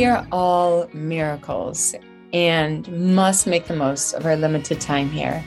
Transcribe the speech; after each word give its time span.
We 0.00 0.06
are 0.06 0.26
all 0.32 0.88
miracles 0.94 1.94
and 2.32 3.14
must 3.14 3.46
make 3.46 3.66
the 3.66 3.76
most 3.76 4.14
of 4.14 4.24
our 4.24 4.34
limited 4.34 4.80
time 4.80 5.10
here. 5.10 5.44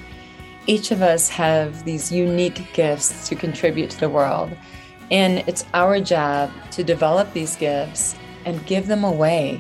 Each 0.68 0.92
of 0.92 1.02
us 1.02 1.28
have 1.30 1.84
these 1.86 2.12
unique 2.12 2.72
gifts 2.72 3.28
to 3.30 3.36
contribute 3.36 3.90
to 3.90 4.00
the 4.00 4.10
world, 4.10 4.56
and 5.10 5.40
it's 5.48 5.66
our 5.74 6.00
job 6.00 6.52
to 6.74 6.84
develop 6.84 7.34
these 7.34 7.56
gifts 7.56 8.14
and 8.46 8.64
give 8.68 8.86
them 8.86 9.04
away. 9.04 9.60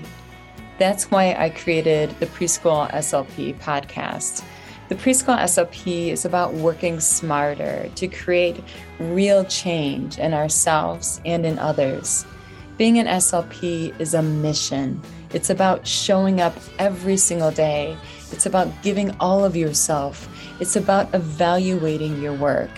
That's 0.78 1.10
why 1.10 1.34
I 1.40 1.50
created 1.50 2.12
the 2.20 2.28
Preschool 2.28 2.92
SLP 2.92 3.58
podcast. 3.58 4.44
The 4.90 4.96
Preschool 4.96 5.40
SLP 5.40 6.10
is 6.10 6.24
about 6.24 6.54
working 6.54 7.00
smarter 7.00 7.90
to 7.96 8.08
create 8.08 8.64
real 9.00 9.44
change 9.46 10.20
in 10.20 10.36
ourselves 10.36 11.20
and 11.26 11.48
in 11.48 11.58
others. 11.58 12.28
Being 12.76 12.98
an 12.98 13.06
SLP 13.06 14.00
is 14.00 14.16
a 14.16 14.24
mission. 14.24 15.00
It's 15.32 15.52
about 15.52 15.86
showing 15.86 16.42
up 16.42 16.56
every 16.80 17.18
single 17.18 17.52
day. 17.52 17.96
It's 18.32 18.48
about 18.48 18.68
giving 18.82 19.16
all 19.20 19.46
of 19.46 19.56
yourself. 19.56 20.28
It's 20.60 20.76
about 20.76 21.14
evaluating 21.14 22.20
your 22.20 22.34
work. 22.34 22.72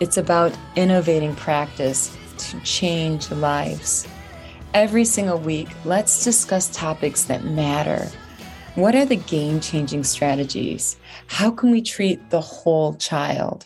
It's 0.00 0.16
about 0.16 0.52
innovating 0.74 1.36
practice 1.36 2.16
to 2.38 2.60
change 2.60 3.30
lives. 3.30 4.08
Every 4.74 5.04
single 5.04 5.38
week, 5.38 5.68
let's 5.84 6.24
discuss 6.24 6.68
topics 6.68 7.24
that 7.24 7.44
matter. 7.44 8.10
What 8.74 8.96
are 8.96 9.06
the 9.06 9.16
game 9.16 9.60
changing 9.60 10.02
strategies? 10.04 10.96
How 11.28 11.52
can 11.52 11.70
we 11.70 11.82
treat 11.82 12.30
the 12.30 12.40
whole 12.40 12.94
child? 12.94 13.64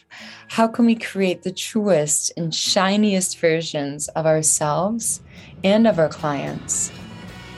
How 0.48 0.68
can 0.68 0.84
we 0.84 0.94
create 0.94 1.42
the 1.42 1.52
truest 1.52 2.32
and 2.36 2.54
shiniest 2.54 3.38
versions 3.38 4.08
of 4.08 4.26
ourselves 4.26 5.20
and 5.64 5.86
of 5.86 5.98
our 5.98 6.08
clients. 6.08 6.92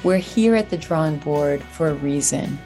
We're 0.02 0.18
here 0.18 0.56
at 0.56 0.70
the 0.70 0.76
drawing 0.76 1.18
board 1.18 1.62
for 1.62 1.88
a 1.88 1.94
reason. 1.94 2.58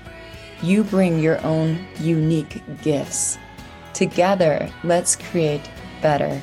You 0.62 0.84
bring 0.84 1.18
your 1.18 1.44
own 1.44 1.86
unique 2.00 2.62
gifts. 2.82 3.38
Together, 3.92 4.70
let's 4.84 5.16
create 5.16 5.68
better. 6.00 6.40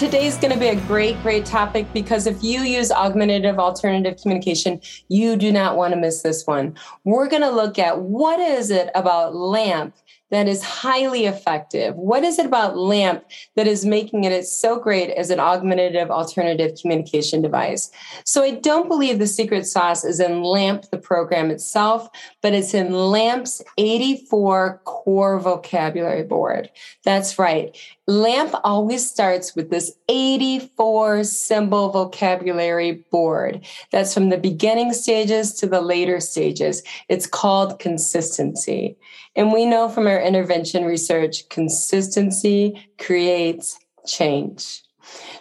Today's 0.00 0.38
going 0.38 0.54
to 0.54 0.58
be 0.58 0.68
a 0.68 0.80
great, 0.86 1.20
great 1.22 1.44
topic 1.44 1.86
because 1.92 2.26
if 2.26 2.42
you 2.42 2.62
use 2.62 2.90
augmentative 2.90 3.58
alternative 3.58 4.18
communication, 4.22 4.80
you 5.08 5.36
do 5.36 5.52
not 5.52 5.76
want 5.76 5.92
to 5.92 6.00
miss 6.00 6.22
this 6.22 6.46
one. 6.46 6.74
We're 7.04 7.28
going 7.28 7.42
to 7.42 7.50
look 7.50 7.78
at 7.78 8.00
what 8.00 8.40
is 8.40 8.70
it 8.70 8.88
about 8.94 9.34
LAMP 9.34 9.94
that 10.30 10.48
is 10.48 10.62
highly 10.62 11.26
effective? 11.26 11.94
What 11.96 12.22
is 12.22 12.38
it 12.38 12.46
about 12.46 12.76
LAMP 12.76 13.24
that 13.56 13.66
is 13.66 13.84
making 13.84 14.24
it 14.24 14.46
so 14.46 14.78
great 14.78 15.10
as 15.10 15.30
an 15.30 15.40
augmentative 15.40 16.10
alternative 16.10 16.78
communication 16.80 17.42
device? 17.42 17.90
So 18.24 18.42
I 18.42 18.52
don't 18.52 18.88
believe 18.88 19.18
the 19.18 19.26
secret 19.26 19.66
sauce 19.66 20.04
is 20.04 20.20
in 20.20 20.42
LAMP, 20.42 20.90
the 20.90 20.98
program 20.98 21.50
itself, 21.50 22.08
but 22.42 22.54
it's 22.54 22.74
in 22.74 22.92
LAMP's 22.92 23.60
84 23.76 24.80
core 24.84 25.40
vocabulary 25.40 26.22
board. 26.22 26.70
That's 27.04 27.38
right. 27.38 27.76
LAMP 28.10 28.56
always 28.64 29.08
starts 29.08 29.54
with 29.54 29.70
this 29.70 29.92
84 30.08 31.22
symbol 31.22 31.90
vocabulary 31.90 33.04
board. 33.12 33.64
That's 33.92 34.12
from 34.12 34.30
the 34.30 34.36
beginning 34.36 34.92
stages 34.92 35.54
to 35.54 35.68
the 35.68 35.80
later 35.80 36.18
stages. 36.18 36.82
It's 37.08 37.28
called 37.28 37.78
consistency. 37.78 38.96
And 39.36 39.52
we 39.52 39.64
know 39.64 39.88
from 39.88 40.08
our 40.08 40.20
intervention 40.20 40.84
research, 40.84 41.48
consistency 41.50 42.84
creates 42.98 43.78
change. 44.08 44.82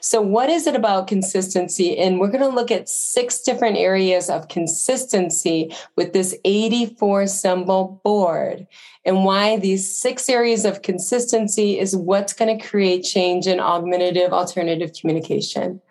So, 0.01 0.21
what 0.21 0.49
is 0.49 0.67
it 0.67 0.75
about 0.75 1.07
consistency? 1.07 1.97
And 1.97 2.19
we're 2.19 2.31
going 2.31 2.39
to 2.39 2.55
look 2.55 2.71
at 2.71 2.89
six 2.89 3.41
different 3.41 3.77
areas 3.77 4.29
of 4.29 4.47
consistency 4.47 5.73
with 5.95 6.13
this 6.13 6.35
84 6.45 7.27
symbol 7.27 8.01
board 8.03 8.67
and 9.05 9.25
why 9.25 9.57
these 9.57 9.99
six 9.99 10.29
areas 10.29 10.65
of 10.65 10.81
consistency 10.81 11.79
is 11.79 11.95
what's 11.95 12.33
going 12.33 12.57
to 12.57 12.67
create 12.67 13.03
change 13.03 13.47
in 13.47 13.59
augmentative 13.59 14.31
alternative 14.31 14.91
communication. 14.93 15.81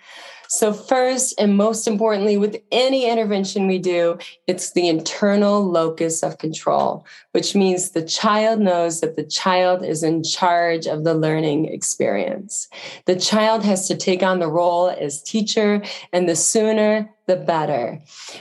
So, 0.49 0.73
first 0.73 1.35
and 1.39 1.57
most 1.57 1.87
importantly, 1.87 2.39
with 2.39 2.57
any 2.73 3.09
intervention 3.09 3.67
we 3.67 3.79
do, 3.79 4.19
it's 4.47 4.73
the 4.73 4.89
internal 4.89 5.63
locus 5.63 6.23
of 6.23 6.39
control, 6.39 7.05
which 7.33 7.55
means 7.55 7.91
the 7.91 8.03
child 8.03 8.59
knows 8.59 9.01
that 9.01 9.17
the 9.17 9.25
child 9.25 9.85
is 9.85 10.03
in 10.03 10.23
charge 10.23 10.87
of 10.87 11.05
the 11.05 11.15
learning 11.15 11.67
experience. 11.67 12.69
The 13.05 13.17
child 13.17 13.63
has 13.65 13.87
to 13.89 13.97
take 13.97 14.23
on 14.23 14.39
the 14.39 14.49
role 14.49 14.89
as 14.89 15.23
teacher, 15.23 15.83
and 16.15 16.27
the 16.27 16.37
sooner 16.37 17.11
the 17.27 17.37
better. 17.37 18.01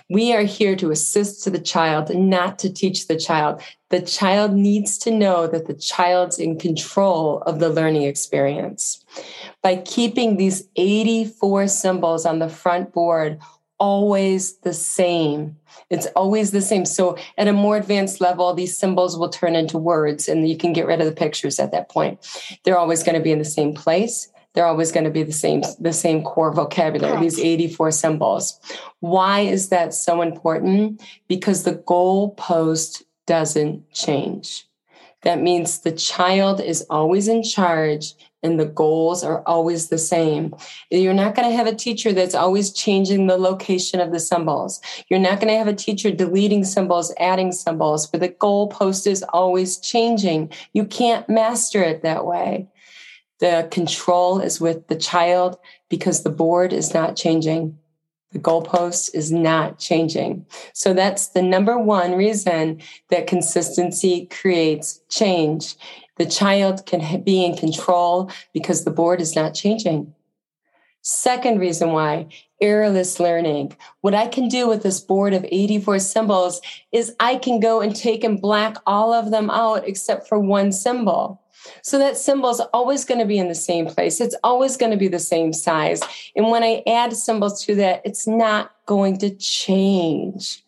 We 0.10 0.34
are 0.34 0.44
here 0.44 0.76
to 0.78 0.92
assist 0.92 1.44
to 1.44 1.50
the 1.50 1.60
child, 1.60 2.16
not 2.16 2.58
to 2.60 2.74
teach 2.74 3.08
the 3.08 3.20
child. 3.20 3.62
The 3.90 4.02
child 4.02 4.54
needs 4.54 4.98
to 5.00 5.12
know 5.12 5.46
that 5.46 5.68
the 5.68 5.74
child's 5.74 6.40
in 6.40 6.58
control 6.58 7.42
of 7.42 7.60
the 7.60 7.70
learning 7.70 8.04
experience. 8.04 9.06
By 9.62 9.78
keeping 9.78 10.38
these 10.38 10.68
84 10.76 11.68
symbols 11.68 12.26
on 12.26 12.40
the 12.40 12.50
front 12.50 12.94
board 12.94 13.40
always 13.80 14.58
the 14.60 14.74
same. 14.74 15.56
It's 15.90 16.08
always 16.16 16.52
the 16.52 16.62
same. 16.62 16.86
So 16.86 17.18
at 17.38 17.48
a 17.48 17.54
more 17.54 17.78
advanced 17.78 18.20
level, 18.20 18.54
these 18.54 18.78
symbols 18.78 19.18
will 19.18 19.30
turn 19.30 19.56
into 19.56 19.78
words 19.78 20.28
and 20.28 20.50
you 20.50 20.58
can 20.58 20.74
get 20.74 20.88
rid 20.88 21.00
of 21.00 21.06
the 21.06 21.12
pictures 21.12 21.60
at 21.60 21.72
that 21.72 21.90
point. 21.90 22.20
They're 22.64 22.78
always 22.78 23.04
going 23.04 23.16
to 23.16 23.22
be 23.22 23.32
in 23.32 23.40
the 23.40 23.46
same 23.46 23.74
place 23.74 24.30
they're 24.58 24.66
always 24.66 24.92
going 24.92 25.04
to 25.04 25.12
be 25.12 25.22
the 25.22 25.32
same 25.32 25.62
the 25.80 25.94
same 25.94 26.24
core 26.24 26.52
vocabulary 26.52 27.12
Correct. 27.12 27.22
these 27.22 27.40
84 27.40 27.92
symbols 27.92 28.60
why 29.02 29.42
is 29.42 29.70
that 29.70 29.94
so 29.94 30.24
important 30.24 31.00
because 31.28 31.64
the 31.64 31.76
goal 31.76 32.32
post 32.32 33.04
doesn't 33.28 33.92
change 33.92 34.68
that 35.22 35.40
means 35.42 35.82
the 35.82 35.92
child 35.92 36.60
is 36.60 36.84
always 36.90 37.28
in 37.28 37.44
charge 37.44 38.14
and 38.44 38.60
the 38.60 38.66
goals 38.66 39.24
are 39.24 39.42
always 39.46 39.90
the 39.90 39.98
same. 39.98 40.56
You're 40.92 41.14
not 41.14 41.36
going 41.36 41.50
to 41.50 41.56
have 41.56 41.68
a 41.68 41.76
teacher 41.76 42.14
that's 42.14 42.36
always 42.36 42.72
changing 42.72 43.28
the 43.28 43.38
location 43.38 44.00
of 44.00 44.12
the 44.12 44.20
symbols. 44.20 44.82
You're 45.10 45.20
not 45.20 45.40
going 45.40 45.52
to 45.52 45.58
have 45.58 45.68
a 45.68 45.74
teacher 45.74 46.12
deleting 46.12 46.64
symbols, 46.64 47.14
adding 47.20 47.52
symbols, 47.52 48.08
but 48.08 48.22
the 48.22 48.30
goal 48.30 48.68
post 48.68 49.08
is 49.08 49.24
always 49.30 49.78
changing. 49.78 50.52
You 50.74 50.86
can't 50.86 51.28
master 51.28 51.82
it 51.82 52.04
that 52.04 52.26
way. 52.26 52.68
The 53.40 53.68
control 53.72 54.40
is 54.40 54.60
with 54.60 54.88
the 54.88 54.96
child 54.96 55.58
because 55.90 56.24
the 56.24 56.30
board 56.30 56.74
is 56.74 56.94
not 56.94 57.16
changing. 57.16 57.78
The 58.34 58.40
goalpost 58.40 59.16
is 59.16 59.32
not 59.32 59.80
changing. 59.80 60.46
So 60.74 60.94
that's 60.94 61.30
the 61.30 61.42
number 61.42 61.78
one 61.78 62.14
reason 62.16 62.82
that 63.10 63.26
consistency 63.26 64.26
creates 64.26 65.00
change. 65.10 65.76
The 66.18 66.26
child 66.26 66.86
can 66.86 67.24
be 67.24 67.44
in 67.44 67.56
control 67.56 68.32
because 68.54 68.84
the 68.84 68.92
board 68.92 69.22
is 69.22 69.36
not 69.36 69.54
changing. 69.54 70.14
Second 71.02 71.60
reason 71.60 71.94
why 71.94 72.28
errorless 72.62 73.20
learning. 73.20 73.76
What 74.02 74.14
I 74.14 74.28
can 74.28 74.48
do 74.48 74.68
with 74.68 74.84
this 74.84 75.00
board 75.00 75.34
of 75.34 75.46
84 75.46 76.00
symbols 76.00 76.60
is 76.92 77.16
I 77.20 77.36
can 77.36 77.60
go 77.60 77.82
and 77.82 77.96
take 77.96 78.24
and 78.24 78.42
black 78.42 78.78
all 78.86 79.14
of 79.14 79.32
them 79.32 79.50
out 79.50 79.88
except 79.88 80.28
for 80.28 80.40
one 80.40 80.72
symbol. 80.72 81.42
So 81.82 81.98
that 82.00 82.18
symbol 82.18 82.50
is 82.50 82.62
always 82.74 83.06
going 83.06 83.20
to 83.20 83.26
be 83.26 83.38
in 83.38 83.48
the 83.48 83.56
same 83.56 83.86
place. 83.86 84.20
It's 84.20 84.36
always 84.44 84.78
going 84.78 84.92
to 84.92 84.98
be 84.98 85.08
the 85.08 85.20
same 85.20 85.54
size. 85.54 86.02
And 86.36 86.50
when 86.50 86.64
I 86.64 86.84
add 86.88 87.14
symbols 87.14 87.64
to 87.66 87.76
that, 87.76 88.02
it's 88.04 88.28
not 88.28 88.72
going 88.86 89.18
to 89.20 89.30
change. 89.36 90.64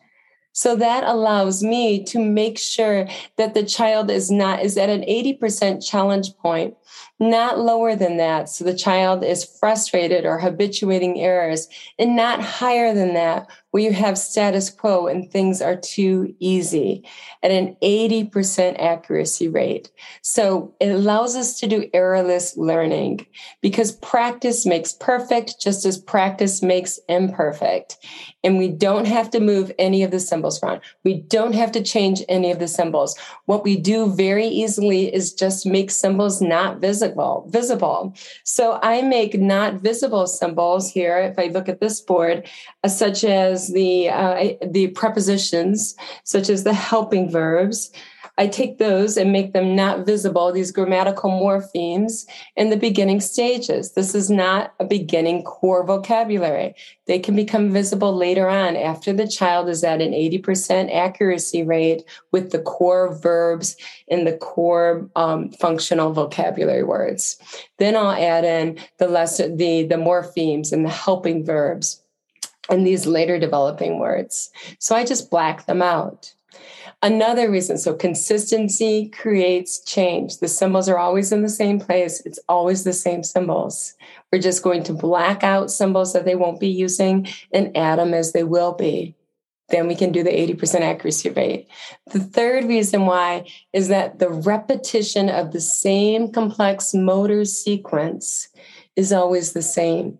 So 0.52 0.76
that 0.76 1.04
allows 1.04 1.62
me 1.62 2.04
to 2.04 2.18
make 2.18 2.58
sure 2.58 3.08
that 3.36 3.54
the 3.54 3.64
child 3.64 4.10
is 4.10 4.30
not 4.30 4.62
is 4.62 4.76
at 4.76 4.90
an 4.90 5.02
80% 5.02 5.86
challenge 5.86 6.36
point 6.38 6.74
not 7.20 7.58
lower 7.58 7.94
than 7.94 8.16
that. 8.16 8.48
So 8.48 8.64
the 8.64 8.74
child 8.74 9.22
is 9.22 9.44
frustrated 9.44 10.24
or 10.24 10.38
habituating 10.38 11.20
errors, 11.20 11.68
and 11.98 12.16
not 12.16 12.40
higher 12.40 12.94
than 12.94 13.12
that, 13.14 13.46
where 13.70 13.82
you 13.82 13.92
have 13.92 14.18
status 14.18 14.70
quo 14.70 15.06
and 15.06 15.30
things 15.30 15.60
are 15.62 15.76
too 15.76 16.34
easy 16.38 17.04
at 17.42 17.50
an 17.50 17.76
80% 17.82 18.76
accuracy 18.80 19.48
rate. 19.48 19.90
So 20.22 20.74
it 20.80 20.88
allows 20.88 21.36
us 21.36 21.58
to 21.60 21.66
do 21.66 21.88
errorless 21.94 22.56
learning 22.56 23.26
because 23.60 23.92
practice 23.92 24.66
makes 24.66 24.92
perfect 24.92 25.60
just 25.60 25.84
as 25.84 25.98
practice 25.98 26.62
makes 26.62 26.98
imperfect. 27.08 27.96
And 28.42 28.58
we 28.58 28.68
don't 28.68 29.06
have 29.06 29.30
to 29.30 29.40
move 29.40 29.72
any 29.78 30.02
of 30.02 30.10
the 30.10 30.20
symbols 30.20 30.62
around. 30.62 30.80
We 31.04 31.20
don't 31.20 31.54
have 31.54 31.72
to 31.72 31.82
change 31.82 32.22
any 32.28 32.50
of 32.50 32.58
the 32.58 32.68
symbols. 32.68 33.18
What 33.44 33.64
we 33.64 33.76
do 33.76 34.12
very 34.14 34.46
easily 34.46 35.12
is 35.14 35.34
just 35.34 35.66
make 35.66 35.90
symbols 35.90 36.40
not 36.40 36.80
visible 36.80 37.46
visible 37.48 38.14
so 38.44 38.78
i 38.82 39.02
make 39.02 39.38
not 39.38 39.74
visible 39.74 40.26
symbols 40.26 40.90
here 40.90 41.18
if 41.18 41.38
i 41.38 41.46
look 41.46 41.68
at 41.68 41.80
this 41.80 42.00
board 42.00 42.48
uh, 42.84 42.88
such 42.88 43.24
as 43.24 43.59
the 43.68 44.08
uh, 44.08 44.54
the 44.66 44.88
prepositions 44.88 45.94
such 46.24 46.48
as 46.48 46.64
the 46.64 46.74
helping 46.74 47.30
verbs 47.30 47.90
I 48.40 48.46
take 48.46 48.78
those 48.78 49.18
and 49.18 49.32
make 49.32 49.52
them 49.52 49.76
not 49.76 50.06
visible, 50.06 50.50
these 50.50 50.72
grammatical 50.72 51.30
morphemes 51.30 52.26
in 52.56 52.70
the 52.70 52.76
beginning 52.78 53.20
stages. 53.20 53.92
This 53.92 54.14
is 54.14 54.30
not 54.30 54.72
a 54.80 54.84
beginning 54.86 55.42
core 55.42 55.84
vocabulary. 55.84 56.74
They 57.06 57.18
can 57.18 57.36
become 57.36 57.70
visible 57.70 58.16
later 58.16 58.48
on 58.48 58.76
after 58.76 59.12
the 59.12 59.28
child 59.28 59.68
is 59.68 59.84
at 59.84 60.00
an 60.00 60.12
80% 60.12 60.90
accuracy 60.90 61.62
rate 61.62 62.02
with 62.32 62.50
the 62.50 62.60
core 62.60 63.14
verbs 63.14 63.76
and 64.08 64.26
the 64.26 64.38
core 64.38 65.10
um, 65.16 65.50
functional 65.50 66.14
vocabulary 66.14 66.82
words. 66.82 67.36
Then 67.78 67.94
I'll 67.94 68.12
add 68.12 68.46
in 68.46 68.78
the 68.96 69.08
lesson, 69.08 69.58
the, 69.58 69.82
the 69.82 69.96
morphemes 69.96 70.72
and 70.72 70.82
the 70.82 70.90
helping 70.90 71.44
verbs 71.44 72.02
and 72.70 72.86
these 72.86 73.06
later 73.06 73.38
developing 73.38 73.98
words. 73.98 74.50
So 74.78 74.94
I 74.94 75.04
just 75.04 75.30
black 75.30 75.66
them 75.66 75.82
out. 75.82 76.32
Another 77.02 77.50
reason 77.50 77.78
so 77.78 77.94
consistency 77.94 79.08
creates 79.08 79.82
change. 79.84 80.38
The 80.38 80.48
symbols 80.48 80.88
are 80.88 80.98
always 80.98 81.32
in 81.32 81.42
the 81.42 81.48
same 81.48 81.80
place, 81.80 82.20
it's 82.26 82.38
always 82.48 82.84
the 82.84 82.92
same 82.92 83.22
symbols. 83.22 83.94
We're 84.30 84.42
just 84.42 84.62
going 84.62 84.82
to 84.84 84.92
black 84.92 85.42
out 85.42 85.70
symbols 85.70 86.12
that 86.12 86.26
they 86.26 86.34
won't 86.34 86.60
be 86.60 86.68
using 86.68 87.26
and 87.52 87.74
add 87.76 87.98
them 87.98 88.12
as 88.12 88.32
they 88.32 88.44
will 88.44 88.74
be. 88.74 89.14
Then 89.70 89.86
we 89.86 89.94
can 89.94 90.12
do 90.12 90.22
the 90.22 90.30
80% 90.30 90.80
accuracy 90.80 91.30
rate. 91.30 91.68
The 92.12 92.20
third 92.20 92.64
reason 92.64 93.06
why 93.06 93.46
is 93.72 93.88
that 93.88 94.18
the 94.18 94.28
repetition 94.28 95.30
of 95.30 95.52
the 95.52 95.60
same 95.60 96.30
complex 96.32 96.92
motor 96.92 97.44
sequence 97.44 98.48
is 98.96 99.12
always 99.12 99.52
the 99.52 99.62
same. 99.62 100.18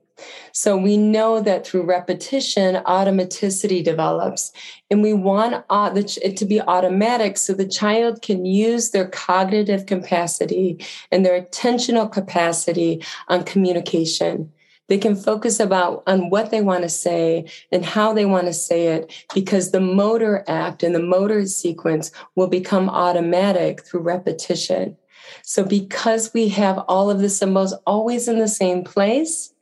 So 0.52 0.76
we 0.76 0.96
know 0.96 1.40
that 1.40 1.67
through 1.67 1.84
repetition, 1.84 2.76
automaticity 2.84 3.82
develops, 3.82 4.52
and 4.90 5.02
we 5.02 5.12
want 5.12 5.64
uh, 5.70 5.93
it 5.94 6.37
to 6.37 6.44
be 6.44 6.61
automatic 6.61 7.37
so 7.37 7.52
the 7.52 7.69
child 7.69 8.22
can 8.22 8.44
use 8.44 8.90
their 8.90 9.08
cognitive 9.08 9.87
capacity 9.87 10.84
and 11.11 11.25
their 11.25 11.40
attentional 11.40 12.11
capacity 12.11 13.02
on 13.28 13.44
communication. 13.44 14.52
They 14.90 14.99
can 14.99 15.14
focus 15.14 15.61
about 15.61 16.02
on 16.08 16.31
what 16.31 16.50
they 16.50 16.62
want 16.62 16.82
to 16.82 16.88
say 16.88 17.44
and 17.70 17.84
how 17.84 18.12
they 18.12 18.25
want 18.25 18.49
to 18.49 18.52
say 18.52 18.88
it 18.88 19.25
because 19.32 19.70
the 19.70 19.81
motor 19.81 20.44
act 20.49 20.82
and 20.82 20.93
the 20.93 21.02
motor 21.02 21.46
sequence 21.46 22.11
will 22.34 22.49
become 22.49 22.90
automatic 22.90 23.84
through 23.84 24.00
repetition. 24.00 24.96
So 25.43 25.64
because 25.64 26.34
we 26.34 26.49
have 26.49 26.78
all 26.88 27.08
of 27.08 27.20
the 27.20 27.28
symbols 27.28 27.72
always 27.87 28.26
in 28.26 28.40
the 28.40 28.49
same 28.49 28.82
place, 28.82 29.55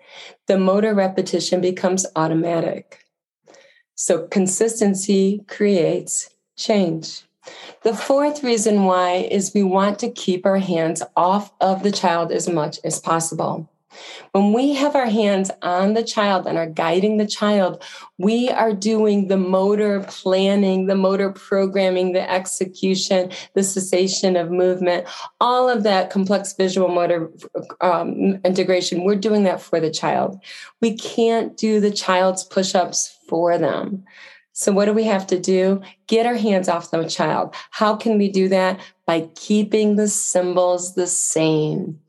the 0.47 0.59
motor 0.59 0.95
repetition 0.95 1.61
becomes 1.61 2.07
automatic. 2.17 3.05
So 3.95 4.27
consistency 4.29 5.45
creates 5.49 6.31
change. 6.57 7.23
The 7.83 7.95
fourth 7.95 8.45
reason 8.45 8.85
why 8.85 9.29
is 9.31 9.55
we 9.55 9.63
want 9.63 9.99
to 10.01 10.11
keep 10.11 10.45
our 10.45 10.59
hands 10.59 11.03
off 11.17 11.53
of 11.61 11.83
the 11.83 11.93
child 11.93 12.31
as 12.31 12.49
much 12.49 12.79
as 12.85 13.01
possible. 13.01 13.69
When 14.33 14.53
we 14.53 14.75
have 14.75 14.95
our 14.95 15.07
hands 15.07 15.51
on 15.63 15.95
the 15.95 16.03
child 16.03 16.47
and 16.47 16.59
are 16.59 16.69
guiding 16.69 17.17
the 17.17 17.27
child, 17.27 17.83
we 18.19 18.51
are 18.51 18.73
doing 18.73 19.29
the 19.29 19.37
motor 19.37 20.05
planning, 20.07 20.87
the 20.87 20.95
motor 20.95 21.33
programming, 21.33 22.13
the 22.13 22.31
execution, 22.31 23.31
the 23.55 23.63
cessation 23.63 24.37
of 24.37 24.51
movement, 24.51 25.07
all 25.41 25.69
of 25.69 25.83
that 25.85 26.11
complex 26.11 26.53
visual 26.53 26.89
motor 26.89 27.31
um, 27.81 28.39
integration. 28.45 29.05
We're 29.05 29.17
doing 29.17 29.45
that 29.45 29.61
for 29.61 29.81
the 29.81 29.91
child. 29.91 30.39
We 30.81 30.97
can't 30.97 31.57
do 31.57 31.81
the 31.81 31.91
child's 31.91 32.45
push 32.45 32.75
ups 32.75 33.19
for 33.29 33.57
them. 33.57 34.05
So, 34.53 34.73
what 34.73 34.87
do 34.87 34.93
we 34.93 35.05
have 35.05 35.27
to 35.29 35.39
do? 35.39 35.81
Get 36.09 36.27
our 36.27 36.35
hands 36.35 36.69
off 36.69 36.91
the 36.91 37.09
child. 37.09 37.55
How 37.71 37.95
can 37.95 38.19
we 38.19 38.29
do 38.29 38.49
that? 38.49 38.81
By 39.07 39.29
keeping 39.37 39.95
the 39.95 40.09
symbols 40.09 40.95
the 40.97 41.07
same 41.07 42.01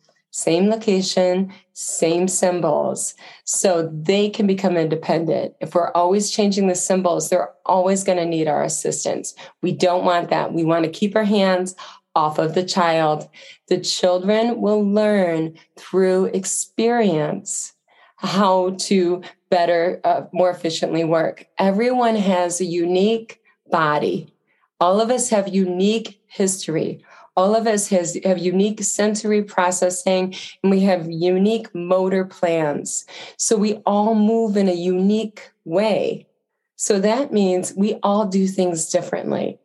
same 0.41 0.69
location, 0.69 1.53
same 1.73 2.27
symbols. 2.27 3.15
So 3.43 3.89
they 3.93 4.29
can 4.29 4.47
become 4.47 4.77
independent. 4.77 5.55
If 5.59 5.75
we're 5.75 5.91
always 5.91 6.31
changing 6.31 6.67
the 6.67 6.75
symbols, 6.75 7.29
they're 7.29 7.53
always 7.65 8.03
going 8.03 8.17
to 8.17 8.25
need 8.25 8.47
our 8.47 8.63
assistance. 8.63 9.35
We 9.61 9.71
don't 9.71 10.05
want 10.05 10.29
that. 10.29 10.53
We 10.53 10.63
want 10.63 10.85
to 10.85 10.91
keep 10.91 11.15
our 11.15 11.23
hands 11.23 11.75
off 12.15 12.39
of 12.39 12.55
the 12.55 12.65
child. 12.65 13.29
The 13.67 13.79
children 13.79 14.61
will 14.61 14.83
learn 14.83 15.57
through 15.77 16.25
experience 16.25 17.73
how 18.17 18.71
to 18.77 19.21
better, 19.49 20.01
uh, 20.03 20.23
more 20.33 20.49
efficiently 20.49 21.03
work. 21.03 21.47
Everyone 21.57 22.15
has 22.15 22.59
a 22.59 22.65
unique 22.65 23.39
body. 23.71 24.33
All 24.81 24.99
of 24.99 25.09
us 25.09 25.29
have 25.29 25.47
unique 25.47 26.21
history 26.27 27.03
all 27.39 27.55
of 27.55 27.67
us 27.67 27.87
has 27.87 28.17
have 28.25 28.37
unique 28.37 28.83
sensory 28.83 29.41
processing 29.41 30.35
and 30.61 30.69
we 30.69 30.81
have 30.81 31.09
unique 31.09 31.73
motor 31.73 32.25
plans. 32.25 33.05
So 33.37 33.55
we 33.55 33.75
all 33.85 34.13
move 34.13 34.57
in 34.57 34.67
a 34.67 34.73
unique 34.73 35.49
way. 35.63 36.27
So 36.75 36.99
that 36.99 37.31
means 37.31 37.73
we 37.77 37.93
all 38.03 38.25
do 38.25 38.45
things 38.45 38.89
differently. 38.89 39.57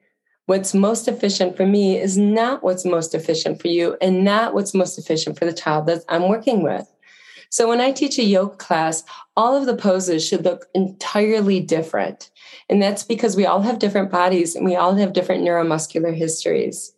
What's 0.47 0.73
most 0.73 1.09
efficient 1.09 1.56
for 1.56 1.67
me 1.67 1.99
is 1.99 2.17
not 2.17 2.62
what's 2.62 2.85
most 2.85 3.12
efficient 3.12 3.61
for 3.61 3.67
you 3.67 3.97
and 4.00 4.25
not 4.25 4.55
what's 4.55 4.73
most 4.73 4.97
efficient 4.97 5.37
for 5.37 5.44
the 5.44 5.53
child 5.53 5.87
that 5.87 6.05
i'm 6.09 6.29
working 6.29 6.62
with. 6.62 6.87
So 7.50 7.69
when 7.69 7.81
i 7.81 7.91
teach 7.91 8.19
a 8.19 8.31
yoga 8.37 8.56
class 8.56 9.03
all 9.37 9.56
of 9.56 9.67
the 9.67 9.77
poses 9.77 10.25
should 10.25 10.44
look 10.44 10.67
entirely 10.75 11.59
different. 11.59 12.31
And 12.69 12.81
that's 12.81 13.03
because 13.03 13.35
we 13.35 13.47
all 13.47 13.62
have 13.62 13.81
different 13.81 14.12
bodies 14.12 14.55
and 14.55 14.65
we 14.65 14.77
all 14.77 14.94
have 14.94 15.12
different 15.12 15.43
neuromuscular 15.43 16.15
histories 16.15 16.94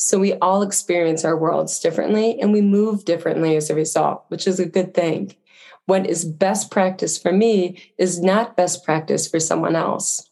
so 0.00 0.16
we 0.20 0.34
all 0.34 0.62
experience 0.62 1.24
our 1.24 1.36
worlds 1.36 1.80
differently 1.80 2.40
and 2.40 2.52
we 2.52 2.60
move 2.60 3.04
differently 3.04 3.56
as 3.56 3.68
a 3.68 3.74
result, 3.74 4.24
which 4.28 4.46
is 4.46 4.60
a 4.60 4.64
good 4.64 4.94
thing. 4.94 5.34
What 5.86 6.06
is 6.06 6.24
best 6.24 6.70
practice 6.70 7.18
for 7.18 7.32
me 7.32 7.82
is 7.98 8.20
not 8.20 8.56
best 8.56 8.84
practice 8.84 9.26
for 9.26 9.40
someone 9.40 9.74
else. 9.74 10.27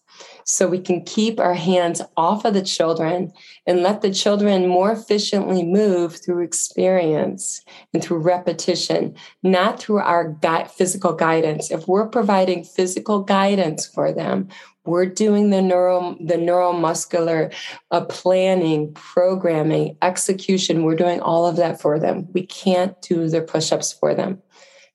So 0.49 0.69
we 0.69 0.79
can 0.79 1.03
keep 1.03 1.41
our 1.41 1.55
hands 1.55 2.01
off 2.17 2.45
of 2.45 2.55
the 2.55 2.63
children 2.63 3.33
and 3.67 3.83
let 3.83 4.01
the 4.01 4.13
children 4.13 4.69
more 4.69 4.93
efficiently 4.93 5.65
move 5.65 6.25
through 6.25 6.45
experience 6.45 7.63
and 7.93 8.03
through 8.03 8.19
repetition, 8.19 9.17
not 9.43 9.81
through 9.81 9.99
our 9.99 10.39
physical 10.71 11.15
guidance. 11.15 11.73
If 11.73 11.89
we're 11.89 12.07
providing 12.07 12.63
physical 12.63 13.25
guidance 13.25 13.87
for 13.87 14.13
them, 14.13 14.49
we're 14.85 15.07
doing 15.07 15.51
the 15.51 15.61
neural 15.61 16.17
the 16.21 16.37
neuromuscular 16.37 17.53
uh, 17.91 18.05
planning, 18.05 18.95
programming, 18.95 19.99
execution. 20.01 20.85
We're 20.85 20.95
doing 20.95 21.21
all 21.21 21.47
of 21.47 21.57
that 21.57 21.81
for 21.81 21.99
them. 21.99 22.29
We 22.33 22.47
can't 22.47 23.01
do 23.03 23.29
their 23.29 23.43
push-ups 23.43 23.93
for 23.95 24.15
them. 24.15 24.43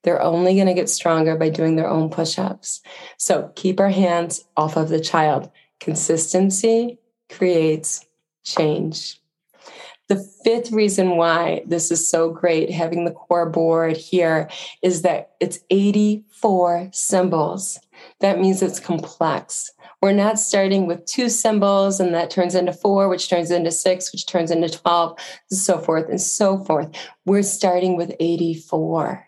They're 0.02 0.22
only 0.22 0.54
going 0.54 0.66
to 0.66 0.74
get 0.74 0.88
stronger 0.88 1.36
by 1.36 1.48
doing 1.48 1.76
their 1.76 1.88
own 1.88 2.10
push-ups. 2.10 2.82
So 3.16 3.52
keep 3.54 3.80
our 3.80 3.90
hands 3.90 4.44
off 4.56 4.76
of 4.76 4.88
the 4.88 5.00
child. 5.00 5.50
Consistency 5.80 6.98
creates 7.30 8.04
change. 8.44 9.20
The 10.08 10.16
fifth 10.44 10.72
reason 10.72 11.16
why 11.16 11.62
this 11.64 11.90
is 11.90 12.06
so 12.06 12.30
great, 12.30 12.70
having 12.70 13.04
the 13.04 13.12
core 13.12 13.48
board 13.48 13.96
here, 13.96 14.50
is 14.82 15.02
that 15.02 15.32
it's 15.40 15.60
84 15.70 16.90
symbols. 16.92 17.78
That 18.20 18.38
means 18.38 18.60
it's 18.60 18.80
complex. 18.80 19.72
We're 20.02 20.12
not 20.12 20.38
starting 20.38 20.86
with 20.86 21.06
two 21.06 21.28
symbols 21.28 22.00
and 22.00 22.12
that 22.14 22.30
turns 22.30 22.54
into 22.54 22.72
four, 22.72 23.08
which 23.08 23.30
turns 23.30 23.50
into 23.50 23.70
six, 23.70 24.12
which 24.12 24.26
turns 24.26 24.50
into 24.50 24.68
12, 24.68 25.18
and 25.50 25.58
so 25.58 25.78
forth 25.78 26.08
and 26.08 26.20
so 26.20 26.58
forth. 26.58 26.90
We're 27.24 27.42
starting 27.42 27.96
with 27.96 28.12
84. 28.18 29.26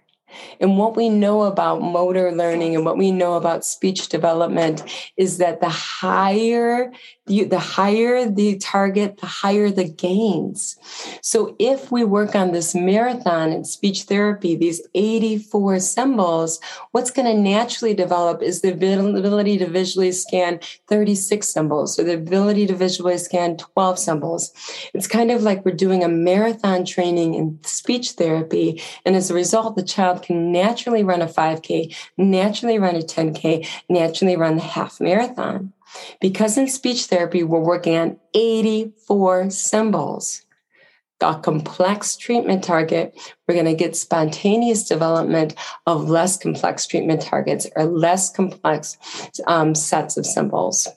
And 0.61 0.79
what 0.79 0.97
we 0.97 1.09
know 1.09 1.43
about 1.43 1.83
motor 1.83 2.33
learning 2.33 2.75
and 2.75 2.85
what 2.85 2.99
we 2.99 3.11
know 3.11 3.35
about 3.35 3.65
speech 3.65 4.09
development 4.09 4.85
is 5.17 5.39
that 5.39 5.61
the 5.61 5.69
higher 5.69 6.93
the, 7.27 7.45
the 7.45 7.59
higher 7.59 8.29
the 8.29 8.59
target, 8.59 9.19
the 9.19 9.27
higher 9.27 9.71
the 9.71 9.89
gains. 9.89 10.77
So 11.23 11.57
if 11.59 11.91
we 11.91 12.05
work 12.05 12.35
on 12.35 12.53
this 12.53 12.75
marathon 12.75 13.51
in 13.51 13.65
speech 13.65 14.03
therapy, 14.03 14.57
these 14.57 14.87
84 14.95 15.81
symbols, 15.81 16.61
what's 16.93 17.11
going 17.11 17.27
to 17.27 17.41
naturally 17.41 17.95
develop 17.95 18.43
is 18.43 18.61
the 18.61 18.73
ability 18.73 19.59
to 19.59 19.67
visually 19.67 20.13
scan 20.13 20.61
36 20.89 21.49
symbols 21.49 21.99
or 21.99 22.05
the 22.05 22.15
ability 22.15 22.67
to 22.67 22.75
visually 22.75 23.17
scan 23.17 23.57
12 23.57 23.99
symbols. 23.99 24.53
It's 24.93 25.07
kind 25.07 25.31
of 25.31 25.43
like 25.43 25.65
we're 25.65 25.73
doing 25.73 26.05
a 26.05 26.09
marathon 26.09 26.85
training 26.85 27.35
in 27.35 27.59
speech 27.65 28.13
therapy. 28.13 28.83
And 29.07 29.17
as 29.17 29.31
a 29.31 29.35
result, 29.35 29.77
the 29.77 29.83
child 29.83 30.23
can 30.23 30.53
naturally 30.53 31.03
run 31.03 31.23
a 31.23 31.27
5K, 31.27 31.97
naturally 32.19 32.79
run 32.79 32.97
a 32.97 33.01
10K, 33.01 33.67
naturally 33.89 34.37
run 34.37 34.57
the 34.57 34.63
half 34.63 35.01
marathon. 35.01 35.73
Because 36.21 36.59
in 36.59 36.69
speech 36.69 37.07
therapy, 37.07 37.43
we're 37.43 37.61
working 37.61 37.97
on 37.97 38.19
84 38.35 39.51
symbols. 39.51 40.43
a 41.21 41.39
complex 41.39 42.17
treatment 42.17 42.63
target, 42.63 43.15
we're 43.47 43.55
going 43.55 43.65
to 43.65 43.75
get 43.75 43.97
spontaneous 43.97 44.87
development 44.87 45.55
of 45.87 46.11
less 46.11 46.37
complex 46.37 46.87
treatment 46.87 47.23
targets 47.23 47.67
or 47.77 47.85
less 47.85 48.31
complex 48.31 48.99
um, 49.47 49.75
sets 49.75 50.17
of 50.17 50.27
symbols. 50.27 50.89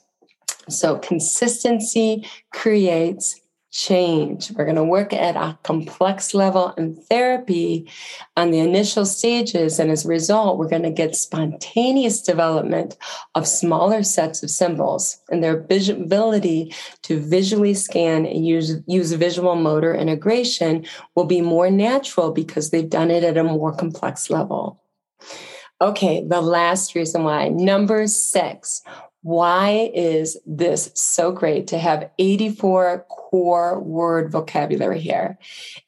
So 0.70 0.98
consistency 0.98 2.28
creates 2.52 3.40
change. 3.72 4.52
We're 4.52 4.66
going 4.66 4.78
to 4.78 4.84
work 4.84 5.14
at 5.14 5.36
a 5.36 5.58
complex 5.64 6.34
level 6.34 6.74
in 6.78 6.96
therapy 6.96 7.90
on 8.36 8.52
the 8.52 8.60
initial 8.60 9.06
stages. 9.06 9.78
And 9.78 9.92
as 9.92 10.06
a 10.06 10.08
result, 10.08 10.58
we're 10.58 10.70
going 10.70 10.84
to 10.84 10.90
get 10.90 11.16
spontaneous 11.16 12.22
development 12.22 12.98
of 13.36 13.48
smaller 13.48 14.04
sets 14.04 14.42
of 14.42 14.50
symbols 14.50 15.18
and 15.30 15.44
their 15.44 15.60
ability 15.60 16.74
to 17.04 17.20
visually 17.20 17.74
scan 17.74 18.26
and 18.26 18.48
use, 18.48 18.78
use 18.88 19.12
visual 19.12 19.56
motor 19.56 19.94
integration 19.94 20.86
will 21.16 21.26
be 21.26 21.42
more 21.42 21.70
natural 21.70 22.32
because 22.32 22.70
they've 22.70 22.90
done 22.90 23.12
it 23.12 23.24
at 23.24 23.38
a 23.38 23.44
more 23.44 23.74
complex 23.74 24.30
level. 24.30 24.82
Okay, 25.80 26.26
the 26.26 26.42
last 26.42 26.96
reason 26.96 27.24
why. 27.24 27.50
Number 27.50 28.08
six, 28.08 28.82
why 29.22 29.92
is 29.94 30.38
this 30.46 30.92
so 30.94 31.32
great 31.32 31.68
to 31.68 31.78
have 31.78 32.10
84 32.20 33.06
core 33.10 33.80
word 33.80 34.32
vocabulary 34.32 35.00
here? 35.00 35.38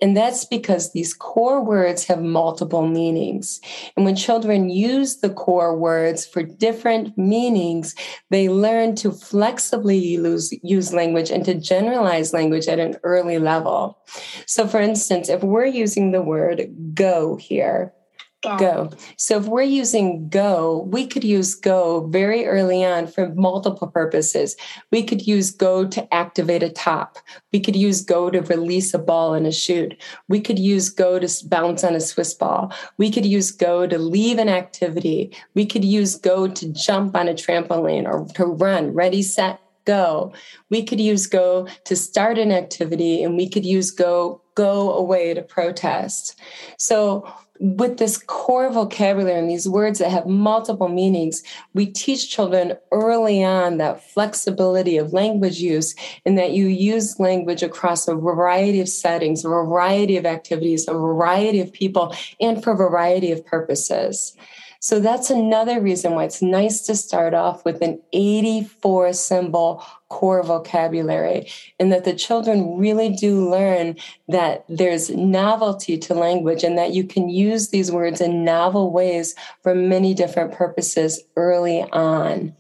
And 0.02 0.18
that's 0.18 0.46
because 0.46 0.92
these 0.92 1.14
core 1.14 1.64
words 1.64 2.06
have 2.06 2.22
multiple 2.22 2.88
meanings. 2.88 3.62
And 3.96 4.06
when 4.06 4.16
children 4.16 4.70
use 4.70 5.18
the 5.18 5.30
core 5.30 5.78
words 5.78 6.26
for 6.26 6.44
different 6.44 7.18
meanings, 7.18 7.96
they 8.30 8.50
learn 8.50 8.96
to 8.96 9.12
flexibly 9.12 9.98
use, 9.98 10.52
use 10.64 10.94
language 10.94 11.30
and 11.30 11.46
to 11.46 11.54
generalize 11.54 12.34
language 12.34 12.68
at 12.68 12.80
an 12.80 12.98
early 13.04 13.40
level. 13.40 14.00
So, 14.48 14.68
for 14.68 14.80
instance, 14.80 15.30
if 15.30 15.44
we're 15.44 15.66
using 15.66 16.12
the 16.12 16.22
word 16.22 16.68
go 16.94 17.36
here, 17.36 17.94
Go. 18.42 18.58
go. 18.58 18.90
So 19.18 19.38
if 19.38 19.48
we're 19.48 19.64
using 19.64 20.30
go, 20.30 20.88
we 20.90 21.06
could 21.06 21.26
use 21.26 21.56
go 21.56 22.08
very 22.08 22.46
early 22.46 22.86
on 22.86 23.08
for 23.08 23.34
multiple 23.36 23.88
purposes. 23.90 24.56
We 24.92 25.04
could 25.04 25.28
use 25.28 25.52
go 25.52 25.86
to 25.86 26.14
activate 26.14 26.64
a 26.64 26.70
top. 26.70 27.18
We 27.52 27.60
could 27.60 27.76
use 27.76 28.02
go 28.02 28.30
to 28.30 28.40
release 28.42 28.94
a 28.94 29.00
ball 29.00 29.34
in 29.34 29.46
a 29.46 29.52
chute. 29.52 30.02
We 30.30 30.40
could 30.40 30.58
use 30.58 30.90
go 30.90 31.20
to 31.20 31.48
bounce 31.50 31.84
on 31.84 31.96
a 31.96 32.00
Swiss 32.00 32.34
ball. 32.34 32.74
We 32.98 33.12
could 33.12 33.26
use 33.26 33.52
go 33.52 33.86
to 33.86 33.98
leave 33.98 34.38
an 34.38 34.48
activity. 34.48 35.36
We 35.54 35.66
could 35.66 35.84
use 35.84 36.16
go 36.16 36.48
to 36.48 36.72
jump 36.72 37.18
on 37.18 37.28
a 37.28 37.34
trampoline 37.34 38.06
or 38.06 38.26
to 38.36 38.46
run. 38.46 38.94
Ready, 38.94 39.22
set, 39.22 39.60
go. 39.84 40.32
We 40.70 40.84
could 40.84 41.02
use 41.02 41.28
go 41.28 41.68
to 41.86 41.96
start 41.96 42.38
an 42.38 42.54
activity 42.54 43.22
and 43.22 43.36
we 43.36 43.50
could 43.50 43.66
use 43.66 43.92
go 43.92 44.42
go 44.56 44.94
away 44.94 45.34
to 45.34 45.42
protest. 45.42 46.40
So 46.78 47.32
with 47.60 47.98
this 47.98 48.18
core 48.18 48.70
vocabulary 48.70 49.38
and 49.38 49.50
these 49.50 49.68
words 49.68 50.00
that 50.00 50.12
have 50.12 50.26
multiple 50.26 50.88
meanings, 50.88 51.44
we 51.74 51.86
teach 51.86 52.30
children 52.30 52.78
early 52.92 53.44
on 53.44 53.78
that 53.78 54.02
flexibility 54.02 54.98
of 54.98 55.12
language 55.12 55.60
use 55.60 55.94
and 56.26 56.38
that 56.38 56.52
you 56.52 56.68
use 56.68 57.20
language 57.20 57.62
across 57.62 58.08
a 58.08 58.16
variety 58.16 58.80
of 58.80 58.88
settings, 58.88 59.44
a 59.44 59.50
variety 59.50 60.16
of 60.16 60.26
activities, 60.26 60.88
a 60.88 60.94
variety 60.94 61.60
of 61.60 61.74
people, 61.74 62.16
and 62.40 62.64
for 62.64 62.72
a 62.72 62.78
variety 62.78 63.32
of 63.32 63.46
purposes. 63.46 64.36
So 64.82 65.02
that's 65.02 65.30
another 65.30 65.82
reason 65.82 66.14
why 66.14 66.24
it's 66.24 66.42
nice 66.42 66.82
to 66.84 66.96
start 66.96 67.34
off 67.34 67.66
with 67.66 67.82
an 67.82 68.02
84 68.14 69.12
symbol 69.12 69.84
core 70.10 70.44
vocabulary 70.44 71.48
and 71.80 71.92
that 71.92 72.04
the 72.04 72.14
children 72.14 72.78
really 72.78 73.10
do 73.10 73.50
learn 73.50 73.96
that 74.28 74.66
there's 74.68 75.10
novelty 75.12 75.98
to 75.98 76.14
language 76.14 76.64
and 76.64 76.78
that 76.78 76.94
you 76.94 77.04
can 77.04 77.30
use 77.30 77.70
these 77.70 77.92
words 77.92 78.20
in 78.20 78.44
novel 78.44 78.92
ways 78.92 79.36
for 79.62 79.74
many 79.74 80.14
different 80.14 80.52
purposes 80.52 81.22
early 81.36 81.84
on. 81.92 82.56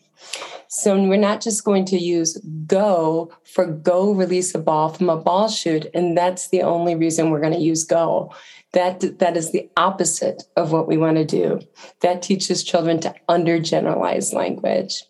So 0.71 0.95
we're 1.01 1.17
not 1.17 1.41
just 1.41 1.63
going 1.63 1.85
to 1.85 1.97
use 1.97 2.37
go 2.67 3.31
for 3.43 3.65
go 3.65 4.11
release 4.11 4.53
a 4.53 4.59
ball 4.59 4.89
from 4.89 5.09
a 5.09 5.17
ball 5.17 5.49
chute, 5.49 5.87
and 5.95 6.15
that's 6.15 6.49
the 6.49 6.61
only 6.61 6.93
reason 6.93 7.31
we're 7.31 7.41
going 7.41 7.53
to 7.53 7.59
use 7.59 7.83
go. 7.83 8.31
That, 8.73 9.17
that 9.17 9.35
is 9.35 9.51
the 9.51 9.67
opposite 9.77 10.43
of 10.55 10.71
what 10.71 10.87
we 10.87 10.95
want 10.95 11.17
to 11.17 11.25
do. 11.25 11.59
That 12.01 12.21
teaches 12.21 12.63
children 12.63 12.99
to 12.99 13.15
undergeneralize 13.27 14.31
language. 14.31 15.03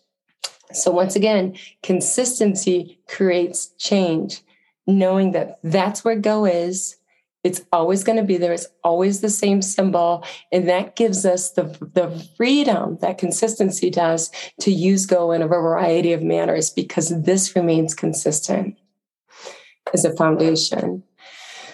So, 0.72 0.90
once 0.90 1.16
again, 1.16 1.56
consistency 1.82 3.00
creates 3.08 3.68
change, 3.78 4.42
knowing 4.86 5.32
that 5.32 5.58
that's 5.62 6.04
where 6.04 6.16
go 6.16 6.44
is. 6.44 6.96
It's 7.42 7.62
always 7.72 8.04
going 8.04 8.18
to 8.18 8.24
be 8.24 8.36
there. 8.36 8.52
It's 8.52 8.68
always 8.84 9.22
the 9.22 9.30
same 9.30 9.62
symbol. 9.62 10.24
And 10.52 10.68
that 10.68 10.94
gives 10.94 11.24
us 11.24 11.52
the, 11.52 11.64
the 11.94 12.22
freedom 12.36 12.98
that 13.00 13.16
consistency 13.16 13.88
does 13.88 14.30
to 14.60 14.70
use 14.70 15.06
go 15.06 15.32
in 15.32 15.40
a 15.40 15.48
variety 15.48 16.12
of 16.12 16.22
manners 16.22 16.68
because 16.68 17.22
this 17.22 17.56
remains 17.56 17.94
consistent 17.94 18.76
as 19.94 20.04
a 20.04 20.14
foundation. 20.14 21.02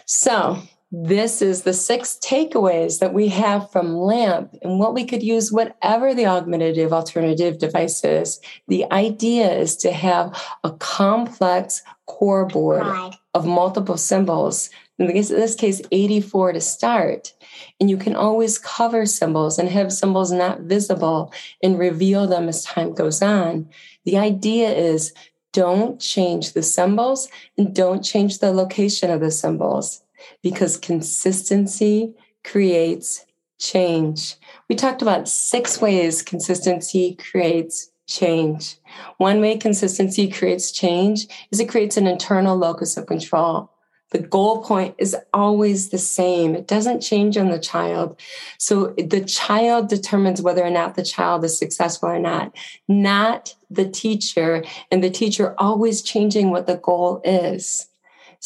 So, 0.04 0.62
this 0.92 1.42
is 1.42 1.62
the 1.62 1.72
six 1.72 2.16
takeaways 2.22 3.00
that 3.00 3.12
we 3.12 3.26
have 3.28 3.70
from 3.72 3.96
LAMP 3.96 4.54
and 4.62 4.78
what 4.78 4.94
we 4.94 5.04
could 5.04 5.22
use 5.22 5.50
whatever 5.50 6.14
the 6.14 6.26
augmentative 6.26 6.92
alternative 6.92 7.58
device 7.58 8.04
is. 8.04 8.40
The 8.68 8.90
idea 8.92 9.50
is 9.50 9.76
to 9.78 9.92
have 9.92 10.40
a 10.62 10.70
complex 10.72 11.82
core 12.06 12.46
board 12.46 12.86
of 13.34 13.46
multiple 13.46 13.96
symbols. 13.96 14.70
In 14.98 15.08
this 15.08 15.56
case, 15.56 15.82
84 15.90 16.52
to 16.52 16.60
start. 16.60 17.34
And 17.80 17.90
you 17.90 17.96
can 17.96 18.14
always 18.14 18.56
cover 18.56 19.06
symbols 19.06 19.58
and 19.58 19.68
have 19.68 19.92
symbols 19.92 20.30
not 20.30 20.60
visible 20.60 21.32
and 21.64 21.78
reveal 21.78 22.28
them 22.28 22.48
as 22.48 22.64
time 22.64 22.94
goes 22.94 23.20
on. 23.22 23.68
The 24.04 24.18
idea 24.18 24.70
is 24.70 25.12
don't 25.52 26.00
change 26.00 26.52
the 26.52 26.62
symbols 26.62 27.28
and 27.58 27.74
don't 27.74 28.04
change 28.04 28.38
the 28.38 28.52
location 28.52 29.10
of 29.10 29.20
the 29.20 29.32
symbols 29.32 30.02
because 30.42 30.76
consistency 30.76 32.14
creates 32.44 33.26
change. 33.58 34.36
We 34.68 34.74
talked 34.74 35.02
about 35.02 35.28
six 35.28 35.80
ways 35.80 36.22
consistency 36.22 37.14
creates 37.16 37.90
change. 38.06 38.76
One 39.18 39.40
way 39.40 39.56
consistency 39.56 40.30
creates 40.30 40.70
change 40.70 41.26
is 41.50 41.60
it 41.60 41.68
creates 41.68 41.96
an 41.96 42.06
internal 42.06 42.56
locus 42.56 42.96
of 42.96 43.06
control. 43.06 43.70
The 44.10 44.18
goal 44.20 44.62
point 44.62 44.94
is 44.98 45.16
always 45.34 45.90
the 45.90 45.98
same. 45.98 46.54
It 46.54 46.68
doesn't 46.68 47.00
change 47.00 47.36
on 47.36 47.50
the 47.50 47.58
child. 47.58 48.20
So 48.56 48.94
the 48.96 49.24
child 49.24 49.88
determines 49.88 50.40
whether 50.40 50.64
or 50.64 50.70
not 50.70 50.94
the 50.94 51.02
child 51.02 51.44
is 51.44 51.58
successful 51.58 52.10
or 52.10 52.18
not, 52.20 52.56
not 52.86 53.56
the 53.68 53.88
teacher, 53.88 54.64
and 54.92 55.02
the 55.02 55.10
teacher 55.10 55.56
always 55.58 56.02
changing 56.02 56.50
what 56.50 56.68
the 56.68 56.76
goal 56.76 57.20
is. 57.24 57.88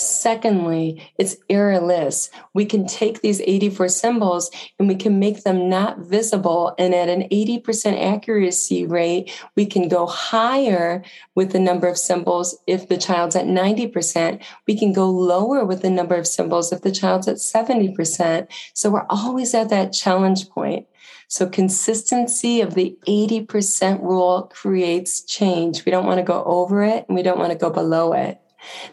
Secondly, 0.00 1.12
it's 1.18 1.36
errorless. 1.50 2.30
We 2.54 2.64
can 2.64 2.86
take 2.86 3.20
these 3.20 3.42
84 3.42 3.90
symbols 3.90 4.50
and 4.78 4.88
we 4.88 4.94
can 4.94 5.18
make 5.18 5.42
them 5.42 5.68
not 5.68 5.98
visible. 5.98 6.74
And 6.78 6.94
at 6.94 7.10
an 7.10 7.28
80% 7.28 8.02
accuracy 8.02 8.86
rate, 8.86 9.30
we 9.56 9.66
can 9.66 9.88
go 9.88 10.06
higher 10.06 11.04
with 11.34 11.52
the 11.52 11.60
number 11.60 11.86
of 11.86 11.98
symbols 11.98 12.56
if 12.66 12.88
the 12.88 12.96
child's 12.96 13.36
at 13.36 13.44
90%. 13.44 14.42
We 14.66 14.78
can 14.78 14.94
go 14.94 15.10
lower 15.10 15.66
with 15.66 15.82
the 15.82 15.90
number 15.90 16.14
of 16.14 16.26
symbols 16.26 16.72
if 16.72 16.80
the 16.80 16.92
child's 16.92 17.28
at 17.28 17.36
70%. 17.36 18.48
So 18.72 18.88
we're 18.88 19.06
always 19.10 19.54
at 19.54 19.68
that 19.68 19.92
challenge 19.92 20.48
point. 20.48 20.86
So 21.28 21.46
consistency 21.46 22.62
of 22.62 22.74
the 22.74 22.96
80% 23.06 24.00
rule 24.00 24.50
creates 24.52 25.20
change. 25.20 25.84
We 25.84 25.92
don't 25.92 26.06
want 26.06 26.18
to 26.18 26.24
go 26.24 26.42
over 26.44 26.82
it 26.82 27.04
and 27.06 27.14
we 27.14 27.22
don't 27.22 27.38
want 27.38 27.52
to 27.52 27.58
go 27.58 27.68
below 27.68 28.14
it. 28.14 28.40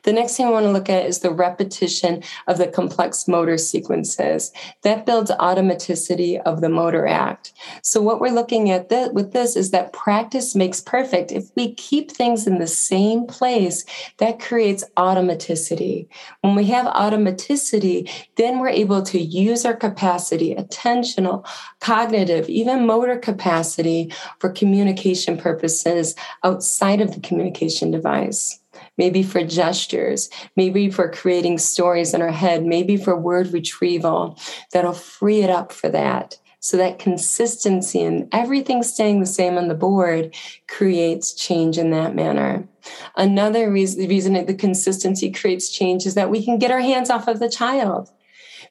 The 0.03 0.13
next 0.13 0.35
thing 0.35 0.45
I 0.45 0.51
want 0.51 0.65
to 0.65 0.71
look 0.71 0.89
at 0.89 1.05
is 1.05 1.19
the 1.19 1.31
repetition 1.31 2.23
of 2.47 2.57
the 2.57 2.67
complex 2.67 3.27
motor 3.27 3.57
sequences. 3.57 4.51
That 4.83 5.05
builds 5.05 5.31
automaticity 5.31 6.41
of 6.41 6.61
the 6.61 6.69
motor 6.69 7.07
act. 7.07 7.53
So 7.81 8.01
what 8.01 8.19
we're 8.19 8.33
looking 8.33 8.69
at 8.71 8.89
th- 8.89 9.11
with 9.11 9.33
this 9.33 9.55
is 9.55 9.71
that 9.71 9.93
practice 9.93 10.55
makes 10.55 10.81
perfect. 10.81 11.31
If 11.31 11.49
we 11.55 11.73
keep 11.73 12.11
things 12.11 12.47
in 12.47 12.59
the 12.59 12.67
same 12.67 13.25
place, 13.25 13.85
that 14.17 14.39
creates 14.39 14.83
automaticity. 14.97 16.07
When 16.41 16.55
we 16.55 16.65
have 16.65 16.85
automaticity, 16.87 18.09
then 18.35 18.59
we're 18.59 18.69
able 18.69 19.01
to 19.03 19.19
use 19.19 19.65
our 19.65 19.75
capacity, 19.75 20.55
attentional, 20.55 21.47
cognitive, 21.79 22.49
even 22.49 22.85
motor 22.85 23.17
capacity 23.17 24.11
for 24.39 24.49
communication 24.49 25.37
purposes 25.37 26.15
outside 26.43 27.01
of 27.01 27.13
the 27.13 27.21
communication 27.21 27.91
device 27.91 28.59
maybe 28.97 29.23
for 29.23 29.43
gestures, 29.43 30.29
maybe 30.55 30.89
for 30.89 31.09
creating 31.09 31.57
stories 31.57 32.13
in 32.13 32.21
our 32.21 32.31
head, 32.31 32.65
maybe 32.65 32.97
for 32.97 33.15
word 33.15 33.51
retrieval 33.53 34.37
that'll 34.73 34.93
free 34.93 35.41
it 35.41 35.49
up 35.49 35.71
for 35.71 35.89
that. 35.89 36.37
So 36.59 36.75
that 36.77 36.99
consistency 36.99 38.01
and 38.01 38.27
everything 38.33 38.83
staying 38.83 39.19
the 39.19 39.25
same 39.25 39.57
on 39.57 39.67
the 39.67 39.75
board 39.75 40.35
creates 40.67 41.33
change 41.33 41.77
in 41.77 41.91
that 41.91 42.15
manner. 42.15 42.67
Another 43.15 43.71
reason, 43.71 44.01
the 44.01 44.07
reason 44.07 44.33
the 44.33 44.53
consistency 44.53 45.31
creates 45.31 45.69
change 45.69 46.05
is 46.05 46.15
that 46.15 46.29
we 46.29 46.43
can 46.43 46.57
get 46.57 46.71
our 46.71 46.81
hands 46.81 47.09
off 47.09 47.27
of 47.27 47.39
the 47.39 47.49
child 47.49 48.11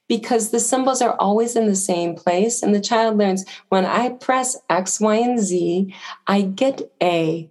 because 0.09 0.51
the 0.51 0.61
symbols 0.61 1.03
are 1.03 1.17
always 1.19 1.57
in 1.57 1.67
the 1.67 1.77
same 1.77 2.15
place. 2.15 2.63
And 2.63 2.75
the 2.75 2.81
child 2.81 3.17
learns 3.17 3.45
when 3.69 3.85
I 3.85 4.11
press 4.11 4.57
X, 4.69 5.01
Y, 5.01 5.17
and 5.17 5.39
Z, 5.39 5.95
I 6.27 6.43
get 6.43 6.83
A. 7.03 7.51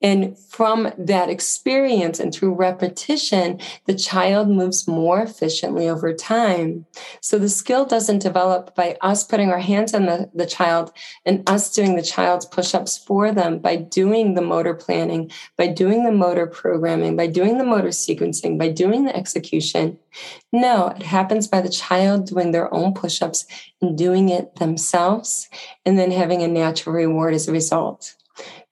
And 0.00 0.38
from 0.38 0.92
that 0.96 1.28
experience 1.28 2.20
and 2.20 2.32
through 2.32 2.54
repetition, 2.54 3.60
the 3.86 3.94
child 3.94 4.48
moves 4.48 4.86
more 4.86 5.20
efficiently 5.20 5.88
over 5.88 6.14
time. 6.14 6.86
So 7.20 7.38
the 7.38 7.48
skill 7.48 7.84
doesn't 7.84 8.20
develop 8.20 8.76
by 8.76 8.96
us 9.00 9.24
putting 9.24 9.50
our 9.50 9.58
hands 9.58 9.94
on 9.94 10.06
the, 10.06 10.30
the 10.32 10.46
child 10.46 10.92
and 11.26 11.48
us 11.48 11.74
doing 11.74 11.96
the 11.96 12.02
child's 12.02 12.46
push 12.46 12.74
ups 12.74 12.96
for 12.96 13.32
them 13.32 13.58
by 13.58 13.74
doing 13.74 14.34
the 14.34 14.42
motor 14.42 14.74
planning, 14.74 15.32
by 15.56 15.66
doing 15.66 16.04
the 16.04 16.12
motor 16.12 16.46
programming, 16.46 17.16
by 17.16 17.26
doing 17.26 17.58
the 17.58 17.64
motor 17.64 17.88
sequencing, 17.88 18.56
by 18.56 18.68
doing 18.68 19.04
the 19.04 19.16
execution. 19.16 19.98
No, 20.52 20.88
it 20.88 21.02
happens 21.02 21.48
by 21.48 21.60
the 21.60 21.68
child 21.68 22.26
doing 22.26 22.52
their 22.52 22.72
own 22.72 22.94
push 22.94 23.20
ups 23.20 23.46
and 23.82 23.98
doing 23.98 24.28
it 24.28 24.56
themselves 24.56 25.48
and 25.84 25.98
then 25.98 26.12
having 26.12 26.42
a 26.42 26.48
natural 26.48 26.94
reward 26.94 27.34
as 27.34 27.48
a 27.48 27.52
result. 27.52 28.14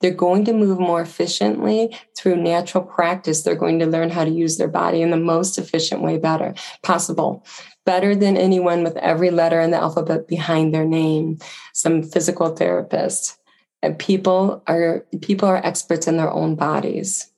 They're 0.00 0.12
going 0.12 0.44
to 0.44 0.52
move 0.52 0.78
more 0.78 1.00
efficiently 1.00 1.96
through 2.16 2.36
natural 2.36 2.84
practice. 2.84 3.42
They're 3.42 3.54
going 3.54 3.78
to 3.78 3.86
learn 3.86 4.10
how 4.10 4.24
to 4.24 4.30
use 4.30 4.58
their 4.58 4.68
body 4.68 5.00
in 5.00 5.10
the 5.10 5.16
most 5.16 5.58
efficient 5.58 6.02
way 6.02 6.18
better 6.18 6.54
possible. 6.82 7.44
Better 7.86 8.14
than 8.14 8.36
anyone 8.36 8.82
with 8.82 8.96
every 8.98 9.30
letter 9.30 9.60
in 9.60 9.70
the 9.70 9.78
alphabet 9.78 10.28
behind 10.28 10.74
their 10.74 10.84
name, 10.84 11.38
some 11.72 12.02
physical 12.02 12.54
therapist. 12.54 13.38
And 13.82 13.98
people 13.98 14.62
are 14.66 15.06
people 15.20 15.48
are 15.48 15.64
experts 15.64 16.08
in 16.08 16.16
their 16.16 16.30
own 16.30 16.56
bodies. 16.56 17.30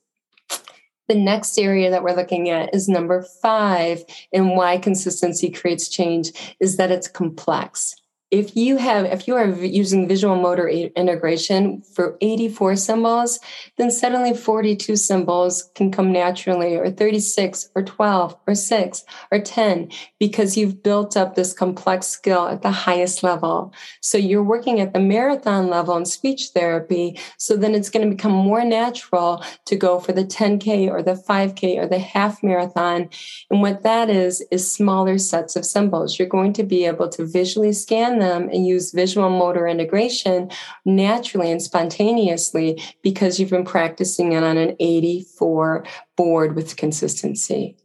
The 1.07 1.15
next 1.15 1.57
area 1.57 1.89
that 1.89 2.03
we're 2.03 2.15
looking 2.15 2.49
at 2.49 2.73
is 2.73 2.87
number 2.87 3.23
five, 3.41 4.03
and 4.31 4.55
why 4.55 4.77
consistency 4.77 5.49
creates 5.49 5.89
change 5.89 6.55
is 6.59 6.77
that 6.77 6.91
it's 6.91 7.07
complex 7.07 7.95
if 8.31 8.55
you 8.55 8.77
have 8.77 9.05
if 9.05 9.27
you 9.27 9.35
are 9.35 9.47
using 9.47 10.07
visual 10.07 10.35
motor 10.35 10.67
integration 10.67 11.81
for 11.81 12.15
84 12.21 12.75
symbols 12.75 13.39
then 13.77 13.89
suddenly 13.89 14.35
42 14.35 14.95
symbols 14.95 15.69
can 15.73 15.91
come 15.91 16.11
naturally 16.11 16.75
or 16.75 16.91
36 16.91 17.69
or 17.75 17.83
12 17.83 18.37
or 18.45 18.53
6 18.53 19.05
or 19.31 19.39
10 19.39 19.89
because 20.19 20.57
you've 20.57 20.83
built 20.83 21.17
up 21.17 21.33
this 21.33 21.53
complex 21.53 22.07
skill 22.07 22.47
at 22.47 22.61
the 22.61 22.71
highest 22.71 23.23
level. 23.23 23.73
So 24.01 24.17
you're 24.17 24.43
working 24.43 24.79
at 24.79 24.93
the 24.93 24.99
marathon 24.99 25.67
level 25.67 25.97
in 25.97 26.05
speech 26.05 26.49
therapy 26.53 27.17
so 27.37 27.55
then 27.55 27.73
it's 27.73 27.89
going 27.89 28.07
to 28.07 28.15
become 28.15 28.31
more 28.31 28.63
natural 28.63 29.43
to 29.65 29.75
go 29.75 29.99
for 29.99 30.11
the 30.11 30.25
10k 30.25 30.89
or 30.89 31.01
the 31.01 31.13
5k 31.13 31.77
or 31.77 31.87
the 31.87 31.99
half 31.99 32.43
marathon. 32.43 33.09
And 33.49 33.61
what 33.61 33.81
that 33.83 34.09
is 34.09 34.45
is 34.51 34.71
smaller 34.71 35.17
sets 35.17 35.55
of 35.55 35.65
symbols. 35.65 36.19
You're 36.19 36.27
going 36.27 36.53
to 36.53 36.63
be 36.63 36.85
able 36.85 37.09
to 37.09 37.25
visually 37.25 37.73
scan 37.73 38.18
them 38.19 38.49
and 38.49 38.67
use 38.67 38.91
visual 38.91 39.29
motor 39.29 39.67
integration 39.67 40.49
naturally 40.85 41.51
and 41.51 41.61
spontaneously 41.61 42.81
because 43.01 43.39
you've 43.39 43.49
been 43.49 43.65
practicing 43.65 44.33
it 44.33 44.43
on 44.43 44.57
an 44.57 44.75
84 44.79 45.85
board 46.15 46.55
with 46.55 46.75
consistency. 46.75 47.77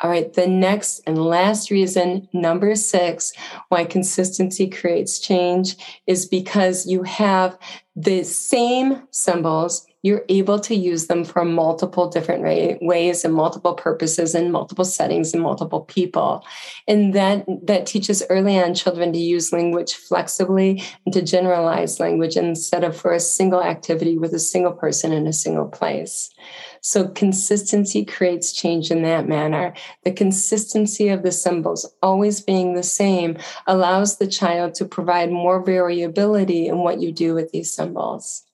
All 0.00 0.10
right, 0.10 0.30
the 0.30 0.46
next 0.46 1.00
and 1.06 1.16
last 1.16 1.70
reason, 1.70 2.28
number 2.34 2.74
six, 2.74 3.32
why 3.70 3.86
consistency 3.86 4.68
creates 4.68 5.18
change 5.18 5.76
is 6.06 6.26
because 6.26 6.84
you 6.86 7.02
have 7.04 7.58
the 7.94 8.22
same 8.22 9.08
symbols 9.10 9.86
you're 10.06 10.24
able 10.28 10.60
to 10.60 10.76
use 10.76 11.08
them 11.08 11.24
for 11.24 11.44
multiple 11.44 12.08
different 12.08 12.80
ways 12.80 13.24
and 13.24 13.34
multiple 13.34 13.74
purposes 13.74 14.36
and 14.36 14.52
multiple 14.52 14.84
settings 14.84 15.34
and 15.34 15.42
multiple 15.42 15.80
people. 15.80 16.44
And 16.86 17.12
that 17.14 17.44
that 17.62 17.86
teaches 17.86 18.22
early 18.30 18.56
on 18.56 18.74
children 18.74 19.12
to 19.12 19.18
use 19.18 19.52
language 19.52 19.94
flexibly 19.94 20.80
and 21.04 21.12
to 21.12 21.22
generalize 21.22 21.98
language 21.98 22.36
instead 22.36 22.84
of 22.84 22.96
for 22.96 23.12
a 23.12 23.18
single 23.18 23.60
activity 23.60 24.16
with 24.16 24.32
a 24.32 24.38
single 24.38 24.72
person 24.72 25.12
in 25.12 25.26
a 25.26 25.32
single 25.32 25.66
place. 25.66 26.30
So 26.82 27.08
consistency 27.08 28.04
creates 28.04 28.52
change 28.52 28.92
in 28.92 29.02
that 29.02 29.26
manner. 29.26 29.74
The 30.04 30.12
consistency 30.12 31.08
of 31.08 31.24
the 31.24 31.32
symbols 31.32 31.84
always 32.00 32.40
being 32.40 32.74
the 32.74 32.84
same 32.84 33.38
allows 33.66 34.18
the 34.18 34.28
child 34.28 34.74
to 34.74 34.84
provide 34.84 35.32
more 35.32 35.64
variability 35.64 36.68
in 36.68 36.78
what 36.78 37.00
you 37.00 37.10
do 37.10 37.34
with 37.34 37.50
these 37.50 37.72
symbols 37.72 38.45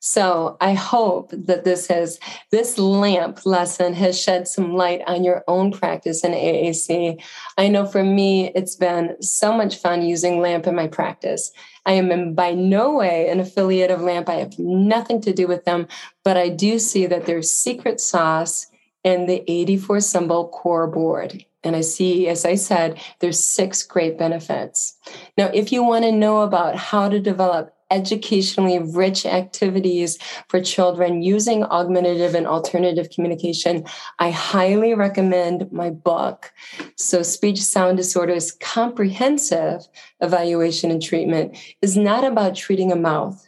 so 0.00 0.56
I 0.60 0.74
hope 0.74 1.30
that 1.32 1.64
this 1.64 1.88
has 1.88 2.20
this 2.50 2.78
lamp 2.78 3.44
lesson 3.44 3.94
has 3.94 4.20
shed 4.20 4.46
some 4.46 4.74
light 4.74 5.02
on 5.06 5.24
your 5.24 5.42
own 5.48 5.72
practice 5.72 6.24
in 6.24 6.32
AAC. 6.32 7.20
I 7.56 7.68
know 7.68 7.84
for 7.84 8.04
me, 8.04 8.52
it's 8.54 8.76
been 8.76 9.20
so 9.20 9.52
much 9.52 9.76
fun 9.76 10.02
using 10.02 10.40
LAMP 10.40 10.66
in 10.66 10.76
my 10.76 10.86
practice. 10.86 11.50
I 11.84 11.92
am 11.92 12.34
by 12.34 12.52
no 12.52 12.94
way 12.94 13.28
an 13.28 13.40
affiliate 13.40 13.90
of 13.90 14.02
LAMP. 14.02 14.28
I 14.28 14.34
have 14.34 14.58
nothing 14.58 15.20
to 15.22 15.32
do 15.32 15.48
with 15.48 15.64
them, 15.64 15.88
but 16.22 16.36
I 16.36 16.48
do 16.48 16.78
see 16.78 17.06
that 17.06 17.26
there's 17.26 17.50
secret 17.50 18.00
sauce 18.00 18.66
in 19.02 19.26
the 19.26 19.42
84 19.50 20.00
symbol 20.00 20.48
core 20.48 20.86
board. 20.86 21.44
And 21.64 21.74
I 21.74 21.80
see, 21.80 22.28
as 22.28 22.44
I 22.44 22.54
said, 22.54 23.00
there's 23.18 23.42
six 23.42 23.82
great 23.82 24.16
benefits. 24.16 24.96
Now, 25.36 25.46
if 25.46 25.72
you 25.72 25.82
want 25.82 26.04
to 26.04 26.12
know 26.12 26.42
about 26.42 26.76
how 26.76 27.08
to 27.08 27.18
develop 27.18 27.74
educationally 27.90 28.78
rich 28.78 29.24
activities 29.26 30.18
for 30.48 30.60
children 30.60 31.22
using 31.22 31.64
augmentative 31.64 32.34
and 32.34 32.46
alternative 32.46 33.10
communication, 33.10 33.84
I 34.18 34.30
highly 34.30 34.94
recommend 34.94 35.70
my 35.72 35.90
book. 35.90 36.52
So, 36.96 37.22
Speech 37.22 37.62
Sound 37.62 37.96
Disorders 37.96 38.52
Comprehensive 38.52 39.88
Evaluation 40.20 40.90
and 40.90 41.02
Treatment 41.02 41.56
is 41.82 41.96
not 41.96 42.24
about 42.24 42.54
treating 42.54 42.92
a 42.92 42.96
mouth. 42.96 43.47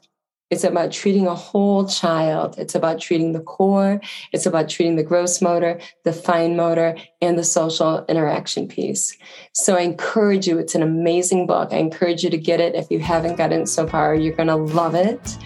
It's 0.50 0.64
about 0.64 0.90
treating 0.90 1.28
a 1.28 1.34
whole 1.34 1.86
child. 1.86 2.56
It's 2.58 2.74
about 2.74 3.00
treating 3.00 3.32
the 3.32 3.40
core. 3.40 4.00
It's 4.32 4.46
about 4.46 4.68
treating 4.68 4.96
the 4.96 5.04
gross 5.04 5.40
motor, 5.40 5.80
the 6.04 6.12
fine 6.12 6.56
motor, 6.56 6.96
and 7.22 7.38
the 7.38 7.44
social 7.44 8.04
interaction 8.08 8.66
piece. 8.66 9.16
So 9.52 9.76
I 9.76 9.82
encourage 9.82 10.48
you, 10.48 10.58
it's 10.58 10.74
an 10.74 10.82
amazing 10.82 11.46
book. 11.46 11.72
I 11.72 11.76
encourage 11.76 12.24
you 12.24 12.30
to 12.30 12.38
get 12.38 12.60
it. 12.60 12.74
If 12.74 12.90
you 12.90 12.98
haven't 12.98 13.36
gotten 13.36 13.62
it 13.62 13.68
so 13.68 13.86
far, 13.86 14.14
you're 14.14 14.34
going 14.34 14.48
to 14.48 14.56
love 14.56 14.96
it. 14.96 15.38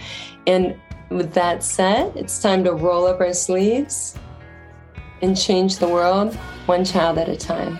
And 0.47 0.75
with 1.09 1.33
that 1.33 1.63
said, 1.63 2.15
it's 2.15 2.41
time 2.41 2.63
to 2.63 2.73
roll 2.73 3.05
up 3.05 3.19
our 3.19 3.33
sleeves 3.33 4.17
and 5.21 5.37
change 5.37 5.77
the 5.77 5.87
world 5.87 6.33
one 6.65 6.83
child 6.83 7.19
at 7.19 7.29
a 7.29 7.37
time. 7.37 7.77